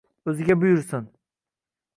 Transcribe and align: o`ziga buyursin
o`ziga 0.31 0.55
buyursin 0.63 1.05